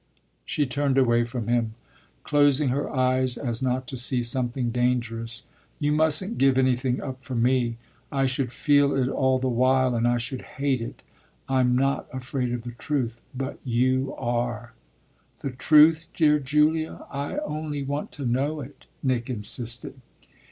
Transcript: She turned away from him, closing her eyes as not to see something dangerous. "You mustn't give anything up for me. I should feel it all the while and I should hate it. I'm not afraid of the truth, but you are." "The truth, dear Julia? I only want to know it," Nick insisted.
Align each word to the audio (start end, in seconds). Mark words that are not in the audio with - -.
She 0.47 0.65
turned 0.65 0.97
away 0.97 1.25
from 1.25 1.47
him, 1.47 1.75
closing 2.23 2.69
her 2.69 2.89
eyes 2.89 3.37
as 3.37 3.61
not 3.61 3.85
to 3.89 3.97
see 3.97 4.23
something 4.23 4.71
dangerous. 4.71 5.47
"You 5.77 5.91
mustn't 5.91 6.39
give 6.39 6.57
anything 6.57 6.99
up 6.99 7.23
for 7.23 7.35
me. 7.35 7.77
I 8.11 8.25
should 8.25 8.51
feel 8.51 8.95
it 8.95 9.07
all 9.09 9.37
the 9.37 9.47
while 9.47 9.93
and 9.93 10.07
I 10.07 10.17
should 10.17 10.41
hate 10.41 10.81
it. 10.81 11.03
I'm 11.47 11.75
not 11.77 12.07
afraid 12.11 12.51
of 12.51 12.63
the 12.63 12.71
truth, 12.71 13.21
but 13.35 13.59
you 13.63 14.15
are." 14.15 14.73
"The 15.41 15.51
truth, 15.51 16.07
dear 16.15 16.39
Julia? 16.39 17.05
I 17.11 17.37
only 17.37 17.83
want 17.83 18.11
to 18.13 18.25
know 18.25 18.59
it," 18.59 18.85
Nick 19.03 19.29
insisted. 19.29 20.01